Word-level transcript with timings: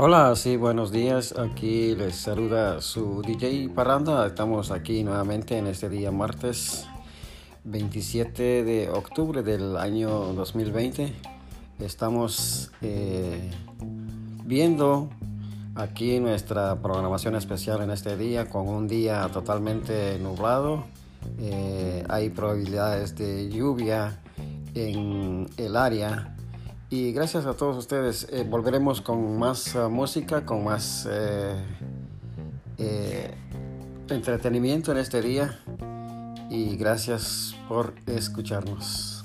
Hola, 0.00 0.36
sí, 0.36 0.56
buenos 0.56 0.92
días. 0.92 1.34
Aquí 1.36 1.96
les 1.96 2.14
saluda 2.14 2.80
su 2.80 3.20
DJ 3.20 3.68
Parranda. 3.70 4.28
Estamos 4.28 4.70
aquí 4.70 5.02
nuevamente 5.02 5.58
en 5.58 5.66
este 5.66 5.88
día 5.88 6.12
martes 6.12 6.86
27 7.64 8.62
de 8.62 8.90
octubre 8.90 9.42
del 9.42 9.76
año 9.76 10.08
2020. 10.34 11.12
Estamos 11.80 12.70
eh, 12.80 13.50
viendo 14.44 15.10
aquí 15.74 16.20
nuestra 16.20 16.80
programación 16.80 17.34
especial 17.34 17.82
en 17.82 17.90
este 17.90 18.16
día 18.16 18.48
con 18.48 18.68
un 18.68 18.86
día 18.86 19.28
totalmente 19.32 20.16
nublado. 20.20 20.84
Eh, 21.40 22.04
hay 22.08 22.30
probabilidades 22.30 23.16
de 23.16 23.48
lluvia 23.48 24.20
en 24.76 25.48
el 25.56 25.76
área 25.76 26.36
y 26.90 27.12
gracias 27.12 27.46
a 27.46 27.54
todos 27.54 27.76
ustedes. 27.76 28.26
Eh, 28.30 28.46
volveremos 28.48 29.00
con 29.00 29.38
más 29.38 29.74
uh, 29.74 29.90
música, 29.90 30.44
con 30.46 30.64
más 30.64 31.06
eh, 31.10 31.54
eh, 32.78 33.34
entretenimiento 34.08 34.92
en 34.92 34.98
este 34.98 35.20
día. 35.20 35.60
Y 36.50 36.76
gracias 36.76 37.54
por 37.68 37.92
escucharnos. 38.06 39.17